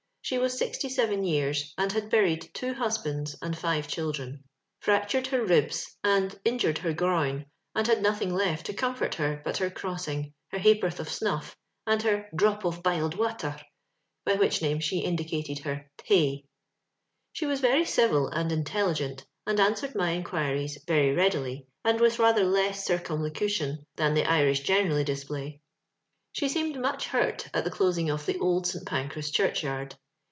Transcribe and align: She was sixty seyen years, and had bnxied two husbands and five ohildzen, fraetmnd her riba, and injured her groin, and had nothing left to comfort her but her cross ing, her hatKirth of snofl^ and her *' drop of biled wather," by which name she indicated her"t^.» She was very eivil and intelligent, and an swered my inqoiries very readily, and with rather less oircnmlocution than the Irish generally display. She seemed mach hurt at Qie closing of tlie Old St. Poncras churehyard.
She 0.23 0.37
was 0.37 0.57
sixty 0.57 0.87
seyen 0.87 1.25
years, 1.27 1.73
and 1.77 1.91
had 1.91 2.09
bnxied 2.09 2.53
two 2.53 2.73
husbands 2.73 3.35
and 3.41 3.57
five 3.57 3.87
ohildzen, 3.87 4.43
fraetmnd 4.81 5.27
her 5.27 5.43
riba, 5.43 5.85
and 6.05 6.39
injured 6.45 6.77
her 6.77 6.93
groin, 6.93 7.47
and 7.75 7.85
had 7.85 8.01
nothing 8.01 8.33
left 8.33 8.67
to 8.67 8.73
comfort 8.73 9.15
her 9.15 9.41
but 9.43 9.57
her 9.57 9.69
cross 9.69 10.07
ing, 10.07 10.33
her 10.49 10.59
hatKirth 10.59 10.99
of 11.01 11.07
snofl^ 11.09 11.53
and 11.85 12.03
her 12.03 12.29
*' 12.31 12.35
drop 12.35 12.63
of 12.63 12.81
biled 12.83 13.15
wather," 13.17 13.59
by 14.23 14.35
which 14.35 14.61
name 14.61 14.79
she 14.79 14.99
indicated 14.99 15.59
her"t^.» 15.65 16.45
She 17.33 17.45
was 17.45 17.59
very 17.59 17.81
eivil 17.83 18.29
and 18.31 18.53
intelligent, 18.53 19.25
and 19.45 19.59
an 19.59 19.73
swered 19.73 19.95
my 19.95 20.17
inqoiries 20.21 20.77
very 20.87 21.11
readily, 21.11 21.67
and 21.83 21.99
with 21.99 22.19
rather 22.19 22.45
less 22.45 22.87
oircnmlocution 22.87 23.79
than 23.97 24.13
the 24.13 24.23
Irish 24.23 24.61
generally 24.61 25.03
display. 25.03 25.59
She 26.31 26.47
seemed 26.47 26.79
mach 26.79 27.03
hurt 27.05 27.49
at 27.53 27.65
Qie 27.65 27.71
closing 27.71 28.09
of 28.09 28.21
tlie 28.25 28.39
Old 28.39 28.67
St. 28.67 28.85
Poncras 28.87 29.29
churehyard. 29.33 29.97